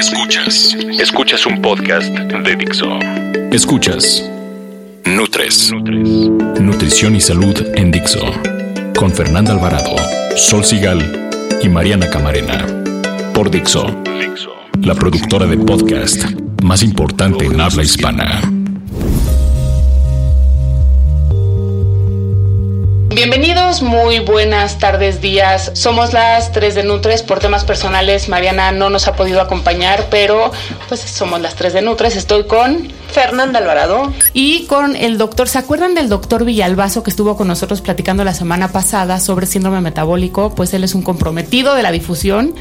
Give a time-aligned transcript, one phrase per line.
[0.00, 2.88] Escuchas, escuchas un podcast de Dixo.
[3.52, 4.26] Escuchas
[5.04, 5.70] Nutres,
[6.58, 8.18] Nutrición y Salud en Dixo.
[8.96, 9.94] Con Fernanda Alvarado,
[10.36, 11.30] Sol Sigal
[11.62, 12.64] y Mariana Camarena.
[13.34, 13.94] Por Dixo,
[14.80, 16.24] la productora de podcast
[16.62, 18.40] más importante en habla hispana.
[23.82, 25.70] Muy buenas tardes, días.
[25.74, 27.22] Somos las 3 de Nutres.
[27.22, 30.52] Por temas personales, Mariana no nos ha podido acompañar, pero
[30.88, 32.16] pues somos las 3 de Nutres.
[32.16, 34.12] Estoy con Fernanda Alvarado.
[34.34, 38.34] Y con el doctor, ¿se acuerdan del doctor Villalbazo que estuvo con nosotros platicando la
[38.34, 40.54] semana pasada sobre síndrome metabólico?
[40.54, 42.54] Pues él es un comprometido de la difusión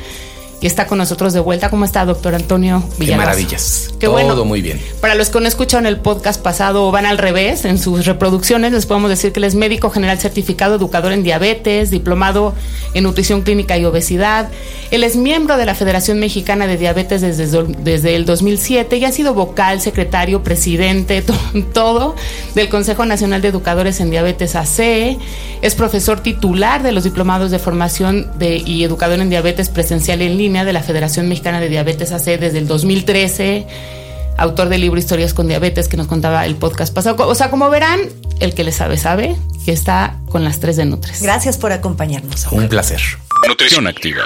[0.62, 1.70] y está con nosotros de vuelta.
[1.70, 3.06] ¿Cómo está, doctor Antonio Villalbazo?
[3.06, 3.90] Qué maravillas.
[4.00, 4.82] Qué Todo muy bien.
[5.00, 8.72] Para los que no escucharon el podcast pasado o van al revés en sus reproducciones,
[8.72, 12.54] les podemos decir que él es médico general certificado, educador en diabetes, diplomado
[12.94, 14.50] en nutrición clínica y obesidad.
[14.92, 19.12] Él es miembro de la Federación Mexicana de Diabetes desde, desde el 2007 y ha
[19.12, 21.24] sido vocal, secretario, presidente,
[21.74, 22.16] todo
[22.56, 25.18] del Consejo Nacional de Educadores en Diabetes AC.
[25.62, 30.38] Es profesor titular de los diplomados de formación de, y educador en diabetes presencial en
[30.38, 33.68] línea de la Federación Mexicana de Diabetes AC desde el 2013,
[34.36, 37.28] autor del libro Historias con Diabetes que nos contaba el podcast pasado.
[37.28, 38.00] O sea, como verán,
[38.40, 41.22] el que le sabe, sabe que está con las tres de Nutres.
[41.22, 42.48] Gracias por acompañarnos.
[42.52, 43.00] Un placer.
[43.48, 44.24] Nutrición activa.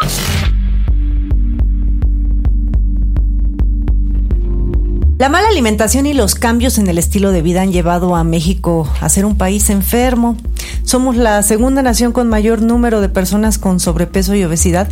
[5.20, 8.90] La mala alimentación y los cambios en el estilo de vida han llevado a México
[9.02, 10.38] a ser un país enfermo.
[10.84, 14.90] Somos la segunda nación con mayor número de personas con sobrepeso y obesidad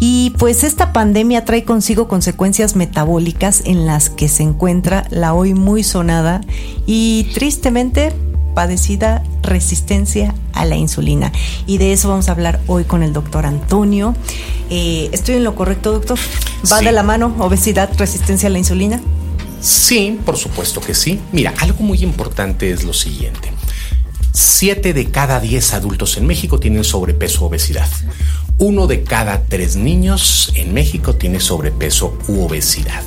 [0.00, 5.54] y pues esta pandemia trae consigo consecuencias metabólicas en las que se encuentra la hoy
[5.54, 6.40] muy sonada
[6.86, 8.12] y tristemente
[8.54, 11.32] padecida resistencia a la insulina.
[11.66, 14.14] Y de eso vamos a hablar hoy con el doctor Antonio.
[14.70, 16.18] Eh, ¿Estoy en lo correcto, doctor?
[16.72, 19.00] ¿Va de la mano obesidad, resistencia a la insulina?
[19.60, 21.20] Sí, por supuesto que sí.
[21.32, 23.53] Mira, algo muy importante es lo siguiente.
[24.36, 27.86] Siete de cada diez adultos en México tienen sobrepeso o obesidad.
[28.58, 33.04] Uno de cada tres niños en México tiene sobrepeso u obesidad.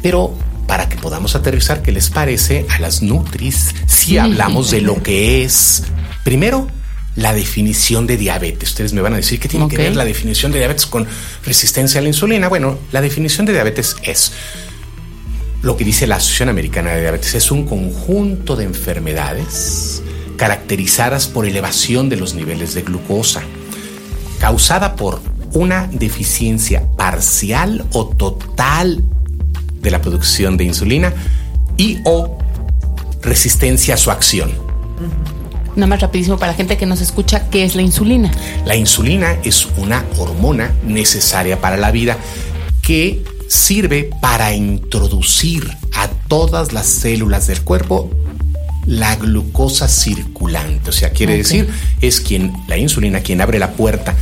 [0.00, 0.32] Pero
[0.68, 5.42] para que podamos aterrizar, ¿qué les parece a las Nutris si hablamos de lo que
[5.42, 5.82] es,
[6.22, 6.68] primero,
[7.16, 8.68] la definición de diabetes?
[8.68, 11.04] Ustedes me van a decir que tiene que ver la definición de diabetes con
[11.44, 12.48] resistencia a la insulina.
[12.48, 14.30] Bueno, la definición de diabetes es
[15.62, 20.03] lo que dice la Asociación Americana de Diabetes es un conjunto de enfermedades
[20.36, 23.42] caracterizadas por elevación de los niveles de glucosa,
[24.40, 25.20] causada por
[25.52, 29.02] una deficiencia parcial o total
[29.80, 31.12] de la producción de insulina
[31.76, 32.38] y o
[33.22, 34.52] resistencia a su acción.
[35.76, 38.30] Nada más rapidísimo para la gente que nos escucha, ¿qué es la insulina?
[38.64, 42.16] La insulina es una hormona necesaria para la vida
[42.82, 48.10] que sirve para introducir a todas las células del cuerpo
[48.86, 50.90] la glucosa circulante.
[50.90, 51.68] O sea, quiere decir,
[52.00, 54.14] es quien, la insulina, quien abre la puerta.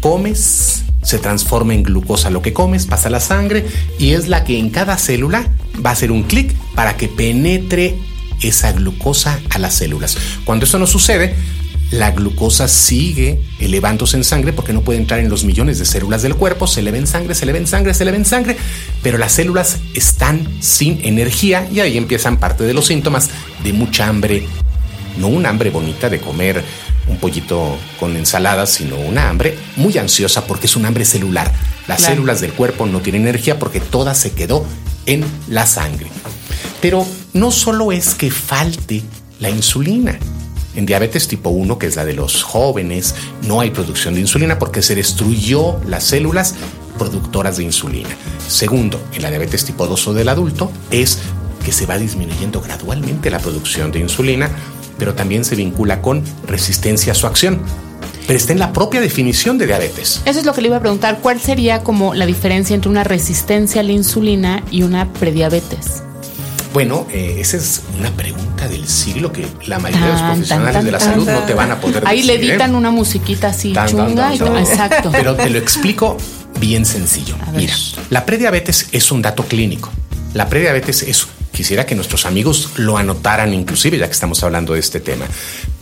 [0.00, 3.64] Comes, se transforma en glucosa lo que comes, pasa a la sangre
[3.98, 5.48] y es la que en cada célula
[5.84, 7.96] va a hacer un clic para que penetre
[8.42, 10.16] esa glucosa a las células.
[10.44, 11.34] Cuando eso no sucede,
[11.90, 16.22] la glucosa sigue elevándose en sangre porque no puede entrar en los millones de células
[16.22, 18.56] del cuerpo, se eleva en sangre, se eleva en sangre, se eleva en sangre,
[19.02, 23.30] pero las células están sin energía y ahí empiezan parte de los síntomas
[23.64, 24.46] de mucha hambre,
[25.18, 26.62] no una hambre bonita de comer
[27.08, 31.50] un pollito con ensalada, sino una hambre muy ansiosa porque es un hambre celular.
[31.86, 34.66] Las células del cuerpo no tienen energía porque toda se quedó
[35.06, 36.08] en la sangre.
[36.82, 39.02] Pero no solo es que falte
[39.40, 40.18] la insulina,
[40.74, 44.58] en diabetes tipo 1, que es la de los jóvenes, no hay producción de insulina
[44.58, 46.54] porque se destruyó las células
[46.98, 48.08] productoras de insulina.
[48.48, 51.18] Segundo, en la diabetes tipo 2 o del adulto, es
[51.64, 54.50] que se va disminuyendo gradualmente la producción de insulina,
[54.98, 57.60] pero también se vincula con resistencia a su acción.
[58.26, 60.20] Pero está en la propia definición de diabetes.
[60.26, 61.20] Eso es lo que le iba a preguntar.
[61.22, 66.02] ¿Cuál sería como la diferencia entre una resistencia a la insulina y una prediabetes?
[66.72, 70.90] Bueno, eh, esa es una pregunta del siglo que la mayoría de los profesionales de
[70.92, 72.50] la salud no te van a poder Ahí decir, le ¿eh?
[72.50, 74.34] editan una musiquita así chunga.
[74.34, 74.38] y-.
[74.58, 75.10] Exacto.
[75.10, 76.16] Pero te lo explico
[76.60, 77.36] bien sencillo.
[77.54, 77.74] Mira,
[78.10, 79.90] la prediabetes es un dato clínico.
[80.34, 84.80] La prediabetes es, quisiera que nuestros amigos lo anotaran inclusive, ya que estamos hablando de
[84.80, 85.24] este tema.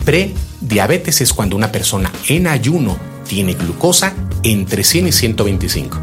[0.05, 2.97] Prediabetes es cuando una persona en ayuno
[3.27, 4.13] tiene glucosa
[4.43, 5.97] entre 100 y 125.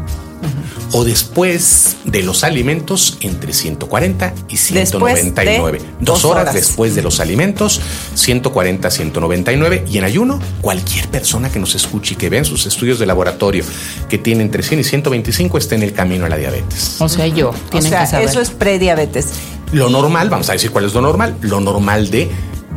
[0.91, 5.79] O después de los alimentos entre 140 y 199.
[5.79, 6.55] de dos dos horas, horas.
[6.55, 7.81] después de los alimentos,
[8.13, 9.85] 140, 199.
[9.89, 13.05] Y en ayuno, cualquier persona que nos escuche y que vea en sus estudios de
[13.05, 13.63] laboratorio
[14.09, 16.95] que tiene entre 100 y 125 está en el camino a la diabetes.
[16.99, 17.49] O sea, yo.
[17.49, 18.29] O sea, que saber.
[18.29, 19.27] eso es prediabetes.
[19.71, 21.35] Lo normal, vamos a decir cuál es lo normal.
[21.41, 22.29] Lo normal de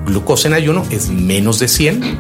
[0.09, 2.19] glucosa en ayuno es menos de 100.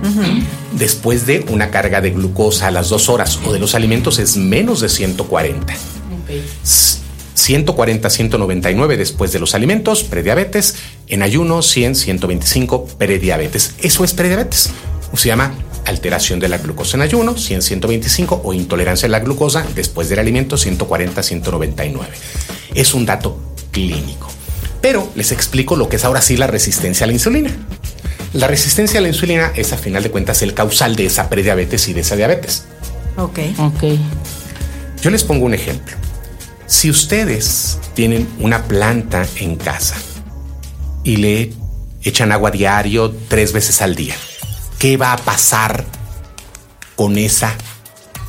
[0.72, 4.36] Después de una carga de glucosa a las dos horas o de los alimentos es
[4.36, 5.74] menos de 140.
[7.34, 10.76] 140, 199 después de los alimentos, prediabetes.
[11.06, 13.74] En ayuno, 100, 125, prediabetes.
[13.80, 14.70] Eso es prediabetes.
[15.14, 15.54] Se llama
[15.86, 20.18] alteración de la glucosa en ayuno, 100, 125, o intolerancia a la glucosa después del
[20.18, 22.08] alimento, 140, 199.
[22.74, 23.38] Es un dato
[23.70, 24.28] clínico.
[24.80, 27.50] Pero les explico lo que es ahora sí la resistencia a la insulina.
[28.34, 31.88] La resistencia a la insulina es a final de cuentas el causal de esa prediabetes
[31.88, 32.64] y de esa diabetes.
[33.16, 33.38] Ok.
[33.58, 33.84] Ok.
[35.02, 35.96] Yo les pongo un ejemplo.
[36.66, 39.96] Si ustedes tienen una planta en casa
[41.04, 41.52] y le
[42.02, 44.14] echan agua diario tres veces al día,
[44.78, 45.84] ¿qué va a pasar
[46.96, 47.54] con esa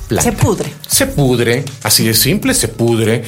[0.07, 0.31] planta?
[0.31, 0.73] Se pudre.
[0.87, 3.23] Se pudre, así de simple, se pudre.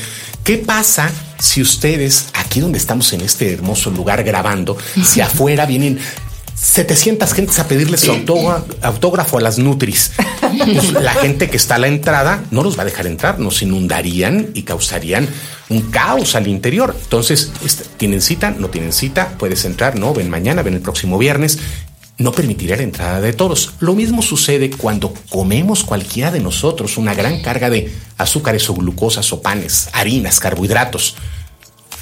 [0.45, 5.99] ¿Qué pasa si ustedes, aquí donde estamos en este hermoso lugar grabando, si afuera vienen
[6.61, 10.11] 700 gentes a pedirle su autógra- autógrafo a las Nutris?
[10.51, 13.61] Pues la gente que está a la entrada no los va a dejar entrar, nos
[13.63, 15.27] inundarían y causarían
[15.69, 16.95] un caos al interior.
[17.03, 17.51] Entonces,
[17.97, 18.51] ¿tienen cita?
[18.51, 19.29] ¿No tienen cita?
[19.39, 21.57] Puedes entrar, no, ven mañana, ven el próximo viernes
[22.17, 23.71] no permitirá la entrada de todos.
[23.79, 29.33] Lo mismo sucede cuando comemos cualquiera de nosotros una gran carga de azúcares o glucosas
[29.33, 31.15] o panes, harinas, carbohidratos.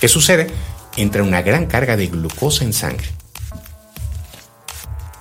[0.01, 0.47] ¿Qué sucede?
[0.97, 3.07] Entra una gran carga de glucosa en sangre.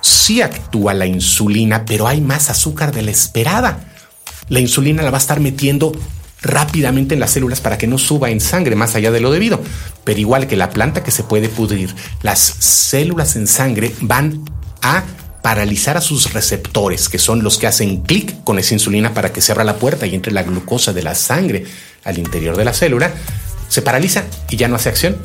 [0.01, 3.79] Sí actúa la insulina, pero hay más azúcar de la esperada.
[4.47, 5.91] La insulina la va a estar metiendo
[6.41, 9.61] rápidamente en las células para que no suba en sangre más allá de lo debido.
[10.03, 14.45] Pero igual que la planta que se puede pudrir, las células en sangre van
[14.81, 15.03] a
[15.41, 19.41] paralizar a sus receptores, que son los que hacen clic con esa insulina para que
[19.41, 21.65] se abra la puerta y entre la glucosa de la sangre
[22.03, 23.13] al interior de la célula.
[23.69, 25.15] Se paraliza y ya no hace acción.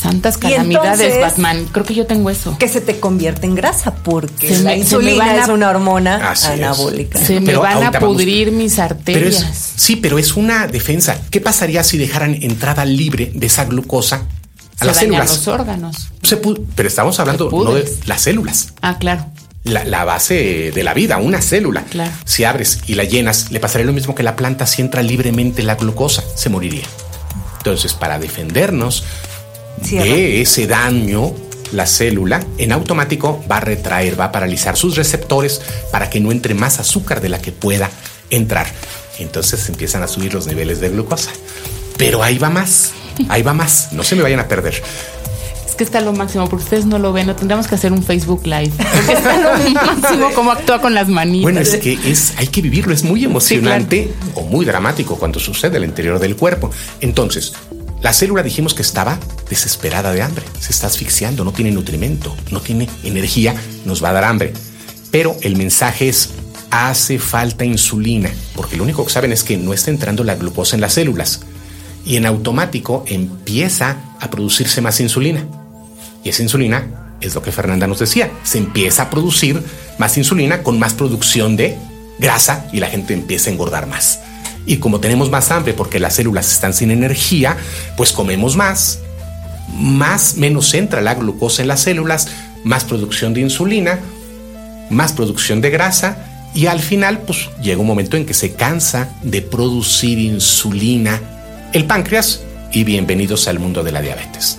[0.00, 1.66] Santas calamidades, entonces- Batman.
[1.72, 2.56] Creo que yo tengo eso.
[2.58, 5.42] Que se te convierte en grasa porque Se la me- se me insulina van a-
[5.42, 6.44] es una hormona es.
[6.44, 7.18] anabólica.
[7.18, 9.42] Se me Pero van a vamos- pudrir mis Pero arterias.
[9.42, 11.18] es, sí, pero es una defensa.
[11.30, 14.22] ¿Qué pasaría si dejaran entrada libre de esa glucosa
[14.76, 15.28] a Se las células?
[15.30, 16.08] los órganos.
[16.22, 18.74] Se pero estamos hablando no de las células.
[18.82, 19.26] Ah, claro.
[19.64, 21.82] La, la base de la vida, una célula.
[21.90, 22.12] Claro.
[22.24, 25.64] Si abres y la llenas, le pasaría lo mismo que la planta si entra libremente
[25.64, 26.84] la glucosa, se moriría.
[27.58, 29.04] Entonces, para defendernos
[29.82, 30.06] Cierra.
[30.06, 31.34] de ese daño,
[31.72, 35.60] la célula en automático va a retraer, va a paralizar sus receptores
[35.92, 37.90] para que no entre más azúcar de la que pueda
[38.30, 38.66] entrar.
[39.18, 41.30] Entonces empiezan a subir los niveles de glucosa.
[41.96, 42.92] Pero ahí va más,
[43.28, 44.82] ahí va más, no se me vayan a perder.
[45.78, 47.28] Que está lo máximo, porque ustedes no lo ven.
[47.28, 48.72] No tendríamos que hacer un Facebook Live.
[48.76, 51.42] Porque está lo máximo como actúa con las manitas.
[51.44, 55.76] Bueno, es que es, hay que vivirlo, es muy emocionante o muy dramático cuando sucede
[55.76, 56.72] al interior del cuerpo.
[57.00, 57.52] Entonces,
[58.00, 59.18] la célula dijimos que estaba
[59.48, 63.54] desesperada de hambre, se está asfixiando, no tiene nutrimento, no tiene energía,
[63.84, 64.52] nos va a dar hambre.
[65.10, 66.30] Pero el mensaje es,
[66.70, 70.76] hace falta insulina, porque lo único que saben es que no está entrando la glucosa
[70.76, 71.40] en las células.
[72.04, 75.46] Y en automático empieza a producirse más insulina.
[76.28, 76.86] Esa insulina
[77.20, 78.30] es lo que Fernanda nos decía.
[78.44, 79.62] Se empieza a producir
[79.98, 81.78] más insulina con más producción de
[82.18, 84.20] grasa y la gente empieza a engordar más.
[84.66, 87.56] Y como tenemos más hambre porque las células están sin energía,
[87.96, 89.00] pues comemos más,
[89.74, 92.28] más menos entra la glucosa en las células,
[92.64, 93.98] más producción de insulina,
[94.90, 99.10] más producción de grasa y al final pues llega un momento en que se cansa
[99.22, 101.20] de producir insulina
[101.72, 102.40] el páncreas
[102.72, 104.58] y bienvenidos al mundo de la diabetes.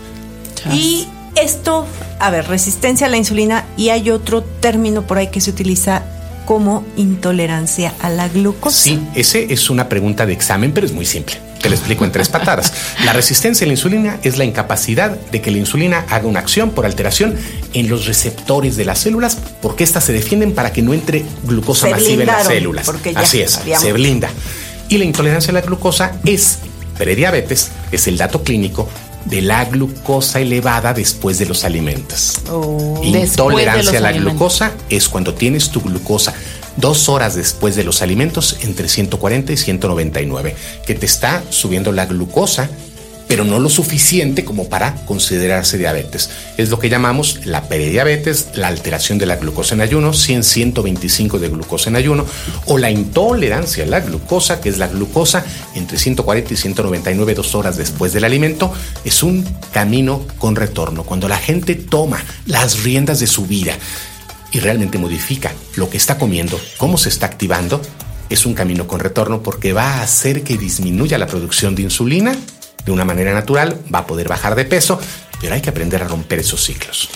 [0.71, 1.85] Y esto,
[2.19, 6.03] a ver, resistencia a la insulina y hay otro término por ahí que se utiliza
[6.45, 8.81] como intolerancia a la glucosa.
[8.81, 11.37] Sí, ese es una pregunta de examen, pero es muy simple.
[11.61, 12.73] Te lo explico en tres patadas.
[13.03, 16.71] La resistencia a la insulina es la incapacidad de que la insulina haga una acción
[16.71, 17.35] por alteración
[17.73, 21.87] en los receptores de las células, porque éstas se defienden para que no entre glucosa
[21.87, 22.85] Se masiva en las células.
[22.85, 24.29] porque ya Así es, se blinda.
[24.87, 26.59] Y la intolerancia a la glucosa es
[26.97, 28.89] prediabetes, es el dato clínico
[29.29, 32.41] de la glucosa elevada después de los alimentos.
[32.49, 33.01] Oh.
[33.03, 36.33] Intolerancia a la glucosa es cuando tienes tu glucosa
[36.77, 40.55] dos horas después de los alimentos entre 140 y 199,
[40.85, 42.69] que te está subiendo la glucosa
[43.29, 46.31] pero no lo suficiente como para considerarse diabetes.
[46.57, 51.37] Es lo que llamamos la prediabetes, la alteración de la glucosa en ayuno, 100, 125
[51.37, 52.25] de glucosa en ayuno,
[52.65, 55.45] o la intolerancia a la glucosa, que es la glucosa
[55.75, 58.73] entre 140 y 199 dos horas después del alimento.
[59.05, 61.03] Es un camino con retorno.
[61.03, 63.77] Cuando la gente toma las riendas de su vida
[64.51, 67.79] y realmente modifica lo que está comiendo, cómo se está activando,
[68.31, 72.35] es un camino con retorno porque va a hacer que disminuya la producción de insulina
[72.85, 74.99] de una manera natural, va a poder bajar de peso,
[75.41, 77.09] pero hay que aprender a romper esos ciclos.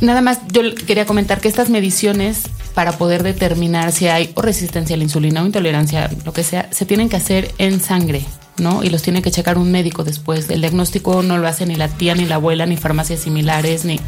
[0.00, 2.42] Nada más, yo quería comentar que estas mediciones
[2.74, 6.68] para poder determinar si hay o resistencia a la insulina o intolerancia, lo que sea,
[6.72, 8.24] se tienen que hacer en sangre,
[8.58, 8.82] ¿no?
[8.82, 10.48] Y los tiene que checar un médico después.
[10.50, 14.00] El diagnóstico no lo hace ni la tía, ni la abuela, ni farmacias similares, ni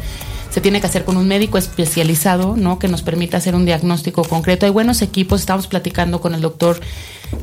[0.55, 2.79] se tiene que hacer con un médico especializado, ¿no?
[2.79, 4.65] Que nos permita hacer un diagnóstico concreto.
[4.65, 6.79] Hay buenos equipos, estamos platicando con el doctor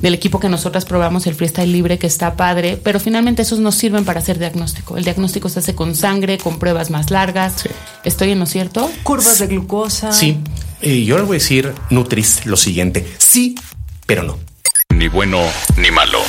[0.01, 3.71] del equipo que nosotras probamos, el freestyle libre, que está padre, pero finalmente esos no
[3.71, 4.97] sirven para hacer diagnóstico.
[4.97, 7.69] El diagnóstico se hace con sangre, con pruebas más largas.
[8.03, 8.91] ¿Estoy en lo cierto?
[9.03, 10.11] Curvas de glucosa.
[10.11, 10.39] Sí.
[10.81, 13.07] Y yo le voy a decir, Nutris, lo siguiente.
[13.19, 13.57] Sí,
[14.07, 14.39] pero no.
[14.89, 15.39] Ni bueno
[15.77, 16.21] ni malo.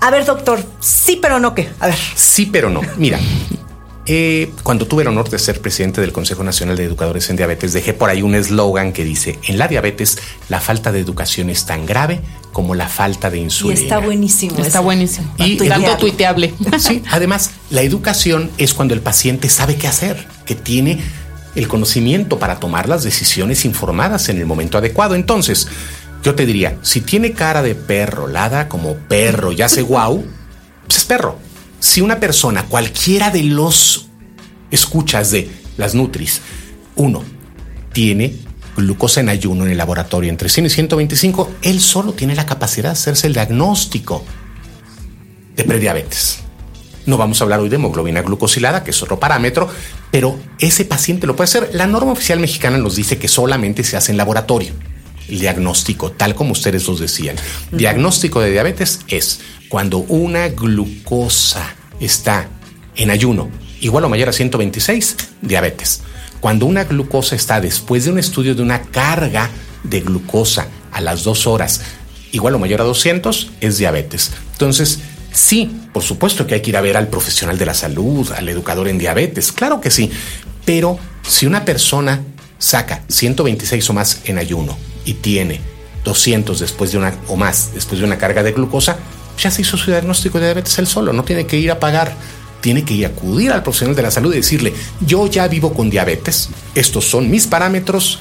[0.00, 1.70] A ver, doctor, sí, pero no qué.
[1.78, 1.98] A ver.
[2.14, 2.80] Sí, pero no.
[2.96, 3.18] Mira,
[4.06, 7.72] eh, cuando tuve el honor de ser presidente del Consejo Nacional de Educadores en Diabetes,
[7.72, 11.66] dejé por ahí un eslogan que dice, en la diabetes la falta de educación es
[11.66, 12.20] tan grave
[12.52, 13.78] como la falta de insulina.
[13.78, 14.58] Y está buenísimo.
[14.58, 15.32] Está buenísimo.
[15.38, 16.54] Y tanto tuiteable.
[16.78, 21.00] Sí, además, la educación es cuando el paciente sabe qué hacer, que tiene
[21.54, 25.14] el conocimiento para tomar las decisiones informadas en el momento adecuado.
[25.14, 25.68] Entonces,
[26.22, 30.24] yo te diría, si tiene cara de perro, lada como perro y hace guau,
[30.86, 31.38] pues es perro.
[31.78, 34.08] Si una persona, cualquiera de los
[34.70, 36.42] escuchas de las Nutris,
[36.96, 37.24] uno,
[37.92, 38.34] tiene
[38.76, 42.90] glucosa en ayuno en el laboratorio entre 100 y 125, él solo tiene la capacidad
[42.90, 44.24] de hacerse el diagnóstico
[45.56, 46.40] de prediabetes.
[47.06, 49.68] No vamos a hablar hoy de hemoglobina glucosilada, que es otro parámetro,
[50.10, 51.70] pero ese paciente lo puede hacer.
[51.72, 54.74] La norma oficial mexicana nos dice que solamente se hace en laboratorio
[55.38, 57.36] diagnóstico, tal como ustedes los decían.
[57.70, 62.48] Diagnóstico de diabetes es cuando una glucosa está
[62.96, 66.02] en ayuno igual o mayor a 126, diabetes.
[66.40, 69.50] Cuando una glucosa está después de un estudio de una carga
[69.84, 71.80] de glucosa a las dos horas
[72.32, 74.32] igual o mayor a 200, es diabetes.
[74.52, 75.00] Entonces,
[75.32, 78.48] sí, por supuesto que hay que ir a ver al profesional de la salud, al
[78.48, 80.10] educador en diabetes, claro que sí,
[80.64, 82.22] pero si una persona
[82.58, 85.60] saca 126 o más en ayuno y tiene
[86.04, 88.98] 200 después de una o más después de una carga de glucosa,
[89.38, 92.14] ya se hizo su diagnóstico de diabetes él solo, no tiene que ir a pagar,
[92.60, 95.72] tiene que ir a acudir al profesional de la salud y decirle, yo ya vivo
[95.72, 98.20] con diabetes, estos son mis parámetros,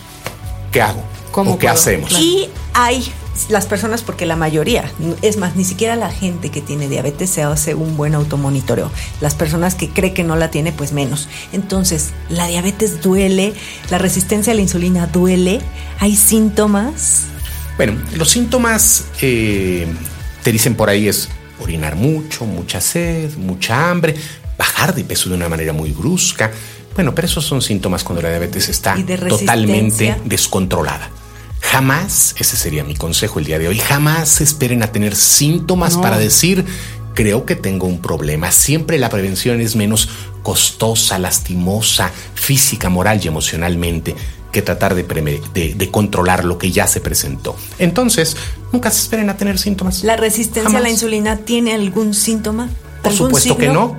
[0.71, 1.03] ¿qué hago?
[1.31, 2.11] ¿Cómo ¿O qué hacemos?
[2.19, 3.11] Y hay
[3.49, 4.91] las personas, porque la mayoría,
[5.21, 8.91] es más, ni siquiera la gente que tiene diabetes se hace un buen automonitoreo.
[9.21, 11.29] Las personas que cree que no la tiene, pues menos.
[11.53, 13.53] Entonces, la diabetes duele,
[13.89, 15.61] la resistencia a la insulina duele,
[15.99, 17.25] hay síntomas.
[17.77, 19.87] Bueno, los síntomas eh,
[20.43, 21.29] te dicen por ahí es
[21.59, 24.15] orinar mucho, mucha sed, mucha hambre,
[24.57, 26.51] bajar de peso de una manera muy brusca.
[26.95, 28.95] Bueno, pero esos son síntomas cuando la diabetes está
[29.27, 31.09] totalmente descontrolada.
[31.71, 36.17] Jamás, ese sería mi consejo el día de hoy, jamás esperen a tener síntomas para
[36.17, 36.65] decir,
[37.13, 38.51] creo que tengo un problema.
[38.51, 40.09] Siempre la prevención es menos
[40.41, 44.15] costosa, lastimosa, física, moral y emocionalmente
[44.51, 47.55] que tratar de, de, controlar lo que ya se presentó.
[47.77, 48.35] Entonces,
[48.71, 50.03] nunca se esperen a tener síntomas.
[50.03, 52.67] ¿La resistencia a la insulina tiene algún síntoma?
[53.03, 53.95] Por supuesto que no.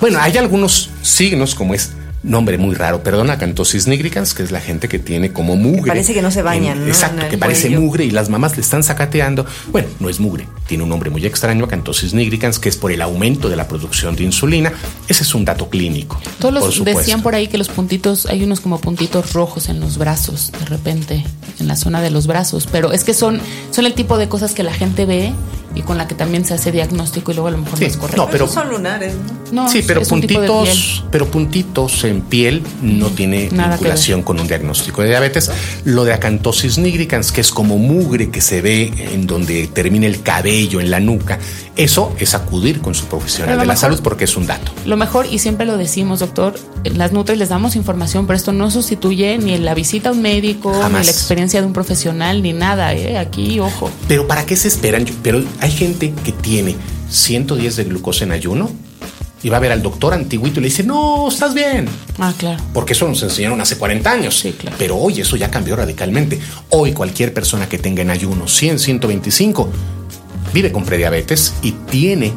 [0.00, 1.90] Bueno, hay algunos signos como es
[2.22, 5.88] nombre muy raro, perdona, cantosis nigricans, que es la gente que tiene como mugre.
[5.88, 6.86] parece que no se bañan, ¿no?
[6.86, 9.46] Exacto, que parece mugre y las mamás le están sacateando.
[9.70, 13.02] Bueno, no es mugre, tiene un nombre muy extraño, cantosis nigricans, que es por el
[13.02, 14.72] aumento de la producción de insulina.
[15.08, 16.20] Ese es un dato clínico.
[16.38, 19.96] Todos los decían por ahí que los puntitos, hay unos como puntitos rojos en los
[19.98, 21.24] brazos, de repente,
[21.58, 24.52] en la zona de los brazos, pero es que son, son el tipo de cosas
[24.52, 25.32] que la gente ve
[25.74, 27.96] y con la que también se hace diagnóstico y luego a lo mejor no es
[27.96, 28.24] correcto.
[28.24, 29.14] No, pero son lunares,
[29.52, 29.68] ¿no?
[29.68, 35.50] sí, pero puntitos, pero puntitos en piel no tiene vinculación con un diagnóstico de diabetes.
[35.84, 40.22] Lo de acantosis nigricans, que es como mugre que se ve en donde termina el
[40.22, 41.38] cabello, en la nuca,
[41.76, 44.72] Eso es acudir con su profesional de la salud porque es un dato.
[44.84, 48.70] Lo mejor, y siempre lo decimos, doctor, las Nutris les damos información, pero esto no
[48.70, 52.92] sustituye ni la visita a un médico, ni la experiencia de un profesional, ni nada.
[52.94, 53.16] ¿eh?
[53.16, 53.90] Aquí, ojo.
[54.08, 55.06] Pero ¿para qué se esperan?
[55.22, 56.74] Pero hay gente que tiene
[57.10, 58.70] 110 de glucosa en ayuno
[59.42, 61.86] y va a ver al doctor antiguito y le dice, no, estás bien.
[62.18, 62.62] Ah, claro.
[62.74, 64.36] Porque eso nos enseñaron hace 40 años.
[64.36, 64.76] Sí, claro.
[64.78, 66.40] Pero hoy eso ya cambió radicalmente.
[66.70, 69.70] Hoy cualquier persona que tenga en ayuno 100, 125
[70.52, 72.32] vive con prediabetes y tiene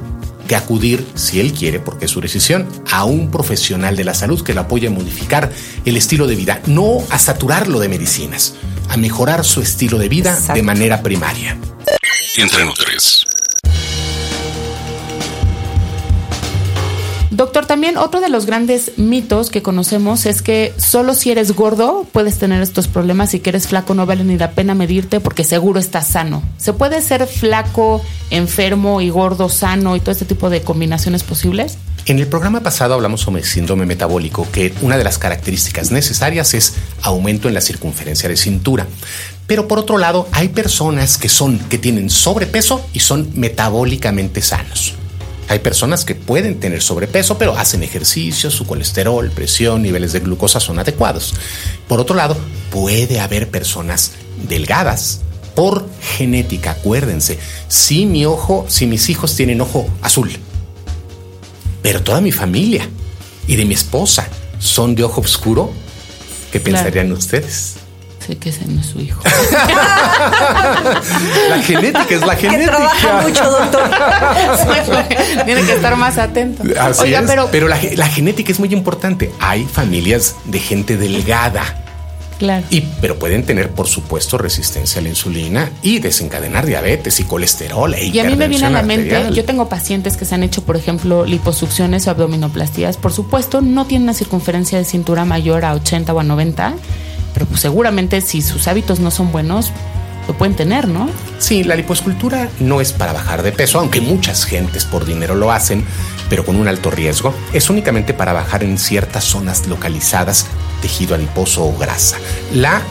[0.48, 4.44] que acudir, si él quiere, porque es su decisión, a un profesional de la salud
[4.44, 5.52] que lo apoye a modificar
[5.86, 8.56] el estilo de vida, no a saturarlo de medicinas,
[8.90, 11.58] a mejorar su estilo de vida de manera primaria.
[12.38, 13.21] Entre Nutres.
[17.42, 22.06] Doctor, también otro de los grandes mitos que conocemos es que solo si eres gordo
[22.12, 25.44] puedes tener estos problemas y que eres flaco no vale ni la pena medirte porque
[25.44, 26.44] seguro estás sano.
[26.60, 31.80] ¿Se puede ser flaco, enfermo y gordo sano y todo este tipo de combinaciones posibles?
[32.06, 36.76] En el programa pasado hablamos sobre síndrome metabólico, que una de las características necesarias es
[37.02, 38.86] aumento en la circunferencia de cintura.
[39.48, 44.94] Pero por otro lado, hay personas que son que tienen sobrepeso y son metabólicamente sanos.
[45.52, 50.62] Hay personas que pueden tener sobrepeso, pero hacen ejercicio, su colesterol, presión, niveles de glucosa
[50.62, 51.34] son adecuados.
[51.90, 52.38] Por otro lado,
[52.70, 54.14] puede haber personas
[54.48, 55.20] delgadas
[55.54, 56.72] por genética.
[56.72, 60.32] Acuérdense, si mi ojo, si mis hijos tienen ojo azul,
[61.82, 62.88] pero toda mi familia
[63.46, 65.74] y de mi esposa son de ojo oscuro,
[66.54, 67.81] ¿qué pensarían ustedes?
[68.32, 69.22] Sé que ese no es su hijo.
[71.50, 72.62] la genética es la genética.
[72.62, 73.92] Que trabaja mucho, doctor.
[75.46, 76.64] Tiene que estar más atento.
[77.02, 79.34] Oiga, pero, pero la, la, genética es muy importante.
[79.42, 81.84] Hay familias de gente delgada.
[82.40, 82.64] Claro.
[82.70, 87.94] Y, pero pueden tener, por supuesto, resistencia a la insulina y desencadenar diabetes y colesterol.
[87.96, 90.44] E y a mí me viene a la mente, yo tengo pacientes que se han
[90.44, 92.96] hecho, por ejemplo, liposucciones o abdominoplastías.
[92.96, 96.76] Por supuesto, no tienen una circunferencia de cintura mayor a 80 o a 90
[97.42, 99.72] pero pues seguramente si sus hábitos no son buenos,
[100.28, 101.10] lo pueden tener, ¿no?
[101.40, 105.52] Sí, la liposcultura no es para bajar de peso, aunque muchas gentes por dinero lo
[105.52, 105.84] hacen,
[106.30, 107.34] pero con un alto riesgo.
[107.52, 110.46] Es únicamente para bajar en ciertas zonas localizadas
[110.84, 112.18] tejido adiposo o grasa.
[112.54, 112.84] La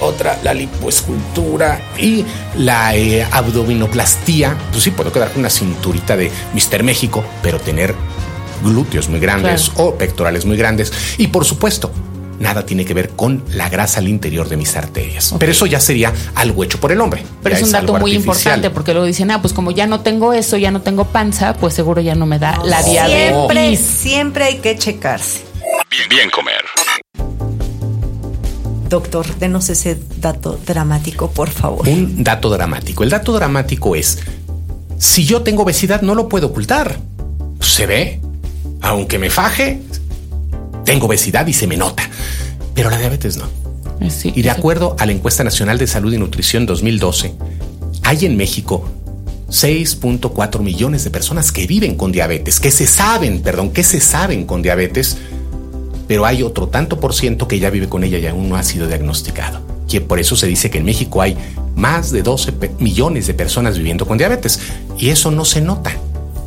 [0.00, 2.24] otra, la lipoescultura y
[2.56, 7.94] la eh, abdominoplastía, pues sí, puedo quedar con una cinturita de Mister México, pero tener
[8.64, 10.94] glúteos muy grandes o pectorales muy grandes.
[11.18, 11.92] Y por supuesto,
[12.38, 15.34] nada tiene que ver con la grasa al interior de mis arterias.
[15.38, 17.22] Pero eso ya sería algo hecho por el hombre.
[17.42, 20.32] Pero es un dato muy importante porque luego dicen, ah, pues como ya no tengo
[20.32, 23.28] eso, ya no tengo panza, pues seguro ya no me da la diabetes.
[23.30, 25.40] Siempre, siempre hay que checarse.
[25.90, 26.62] Bien, bien comer.
[28.88, 31.88] Doctor, denos ese dato dramático, por favor.
[31.88, 33.02] Un dato dramático.
[33.02, 34.18] El dato dramático es,
[34.98, 36.98] si yo tengo obesidad, no lo puedo ocultar.
[37.60, 38.20] Se ve.
[38.82, 39.80] Aunque me faje,
[40.86, 42.08] tengo obesidad y se me nota,
[42.74, 43.44] pero la diabetes no.
[44.00, 47.34] Eh, y de acuerdo a la encuesta nacional de salud y nutrición 2012,
[48.02, 48.88] hay en México
[49.50, 54.46] 6.4 millones de personas que viven con diabetes, que se saben, perdón, que se saben
[54.46, 55.18] con diabetes,
[56.08, 58.62] pero hay otro tanto por ciento que ya vive con ella y aún no ha
[58.62, 59.60] sido diagnosticado.
[59.88, 61.36] Y por eso se dice que en México hay
[61.74, 64.60] más de 12 millones de personas viviendo con diabetes
[64.98, 65.92] y eso no se nota.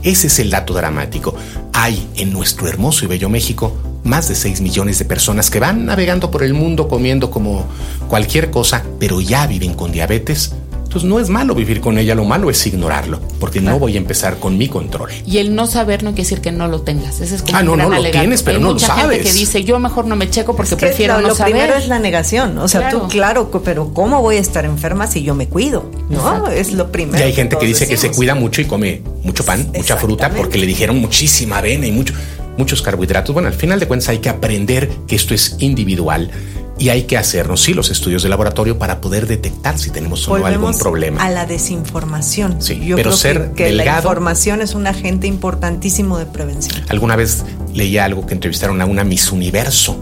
[0.03, 1.35] Ese es el dato dramático.
[1.81, 5.85] Hay en nuestro hermoso y bello México más de 6 millones de personas que van
[5.85, 7.65] navegando por el mundo comiendo como
[8.09, 10.51] cualquier cosa, pero ya viven con diabetes.
[10.89, 13.97] Entonces no es malo vivir con ella, lo malo es ignorarlo, porque no voy a
[13.99, 15.11] empezar con mi control.
[15.23, 17.21] Y el no saber no quiere decir que no lo tengas.
[17.21, 19.17] Ese es como ah, no, no lo tienes, pero no lo sabes.
[19.17, 21.53] Gente que dice, yo mejor no me checo porque prefiero no lo saber.
[21.53, 22.57] Lo primero es la negación.
[22.57, 25.91] O sea, tú, claro, pero ¿cómo voy a estar enferma si yo me cuido?
[26.09, 27.19] No, es lo primero.
[27.19, 30.31] Y hay gente que, dice que se cuida mucho y come mucho pan, mucha fruta,
[30.31, 32.15] porque le dijeron muchísima avena y mucho
[32.57, 33.31] muchos carbohidratos.
[33.31, 36.31] Bueno, al final de cuentas hay que aprender que esto es individual
[36.79, 40.37] y hay que hacernos, sí, los estudios de laboratorio para poder detectar si tenemos o
[40.37, 41.21] no algún problema.
[41.23, 42.61] A la desinformación.
[42.61, 46.81] Sí, Yo pero creo ser que, la información es un agente importantísimo de prevención.
[46.87, 49.99] Alguna vez leía algo que entrevistaron a una Miss Universo.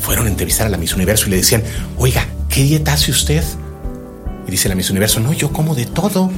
[0.00, 1.62] Fueron a entrevistar a la Miss Universo y le decían,
[1.98, 3.44] oiga, ¿qué dieta hace usted?
[4.48, 6.30] Y dice la Miss Universo, no, yo como de todo.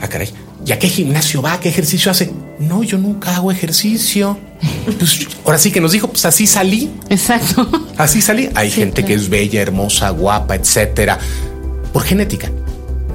[0.00, 0.28] Ah, caray.
[0.66, 1.60] ¿Y a qué gimnasio va?
[1.60, 2.32] ¿Qué ejercicio hace?
[2.58, 4.36] No, yo nunca hago ejercicio.
[4.98, 6.90] Pues, ahora sí que nos dijo, pues así salí.
[7.08, 7.68] Exacto.
[7.96, 8.50] Así salí.
[8.56, 11.20] Hay gente que es bella, hermosa, guapa, etcétera,
[11.92, 12.50] por genética.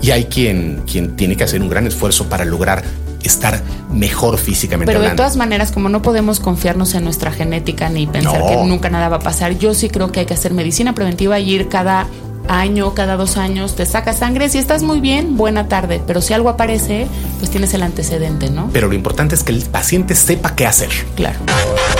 [0.02, 2.84] Y hay quien, quien tiene que hacer un gran esfuerzo para lograr
[3.22, 3.62] estar
[3.92, 4.92] mejor físicamente.
[4.92, 8.90] Pero de todas maneras, como no podemos confiarnos en nuestra genética ni pensar que nunca
[8.90, 11.68] nada va a pasar, yo sí creo que hay que hacer medicina preventiva y ir
[11.68, 12.08] cada
[12.52, 14.50] año, cada dos años, te saca sangre.
[14.50, 16.02] Si estás muy bien, buena tarde.
[16.06, 17.08] Pero si algo aparece,
[17.40, 18.70] pues tienes el antecedente, ¿no?
[18.74, 20.90] Pero lo importante es que el paciente sepa qué hacer.
[21.16, 21.40] Claro.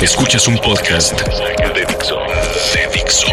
[0.02, 2.18] Escuchas un podcast de Dixo.
[2.74, 3.28] De Dixo.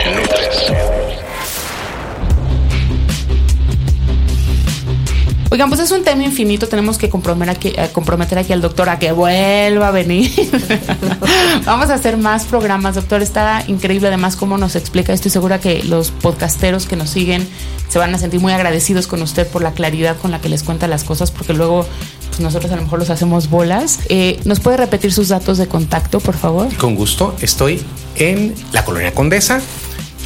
[5.58, 6.68] Oigan, pues es un tema infinito.
[6.68, 10.30] Tenemos que comprometer aquí, eh, comprometer aquí al doctor a que vuelva a venir.
[11.66, 13.22] Vamos a hacer más programas, doctor.
[13.22, 15.12] Está increíble además cómo nos explica.
[15.12, 17.44] Estoy segura que los podcasteros que nos siguen
[17.88, 20.62] se van a sentir muy agradecidos con usted por la claridad con la que les
[20.62, 21.84] cuenta las cosas, porque luego
[22.28, 23.98] pues nosotros a lo mejor los hacemos bolas.
[24.10, 26.72] Eh, ¿Nos puede repetir sus datos de contacto, por favor?
[26.76, 27.34] Con gusto.
[27.40, 27.82] Estoy
[28.14, 29.60] en la Colonia Condesa.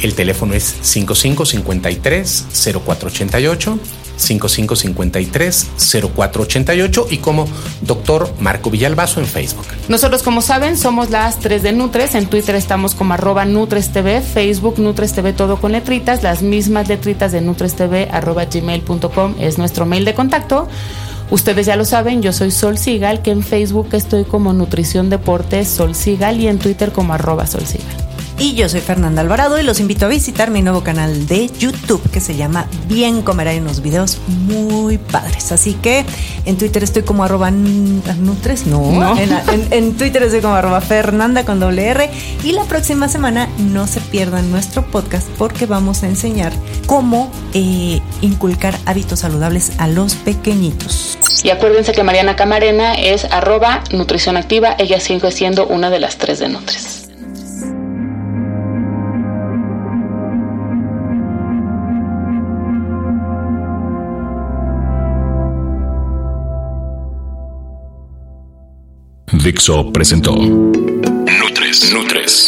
[0.03, 2.45] El teléfono es 5553
[2.85, 3.79] 0488
[4.29, 7.47] 5553-0488 y como
[7.81, 9.65] doctor Marco Villalbazo en Facebook.
[9.87, 12.15] Nosotros, como saben, somos las 3 de Nutres.
[12.15, 16.23] En Twitter estamos como arroba Nutres TV, Facebook Nutres TV, todo con letritas.
[16.23, 20.67] Las mismas letritas de Nutres TV, arroba gmail.com es nuestro mail de contacto.
[21.31, 25.67] Ustedes ya lo saben, yo soy Sol Sigal, que en Facebook estoy como Nutrición Deportes
[25.67, 28.12] Sol Sigal y en Twitter como arroba Sol Sigal.
[28.39, 32.01] Y yo soy Fernanda Alvarado y los invito a visitar mi nuevo canal de YouTube
[32.11, 33.47] que se llama Bien Comer.
[33.47, 35.51] Hay unos videos muy padres.
[35.51, 36.03] Así que
[36.45, 39.15] en Twitter estoy como arroba nutres, no.
[39.71, 42.09] En, Twitter estoy como arroba Fernanda con doble R.
[42.43, 46.51] Y la próxima semana no se pierdan nuestro podcast porque vamos a enseñar
[46.87, 51.17] cómo eh, inculcar hábitos saludables a los pequeñitos.
[51.43, 54.75] Y acuérdense que Mariana Camarena es arroba nutrición activa.
[54.79, 57.02] Ella sigue siendo una de las tres de Nutres.
[69.43, 71.91] Dixo presentó Nutres.
[71.91, 72.47] Nutres.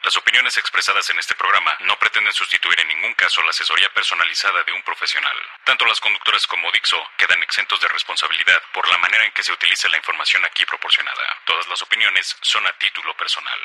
[0.00, 4.64] Las opiniones expresadas en este programa no pretenden sustituir en ningún caso la asesoría personalizada
[4.64, 5.36] de un profesional.
[5.66, 9.52] Tanto las conductoras como Dixo quedan exentos de responsabilidad por la manera en que se
[9.52, 11.20] utiliza la información aquí proporcionada.
[11.44, 13.60] Todas las opiniones son a título personal.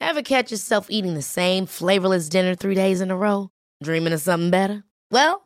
[0.00, 3.50] Ever catch yourself eating the same flavorless dinner three days in a row?
[3.82, 4.84] Dreaming of something better?
[5.10, 5.45] Well,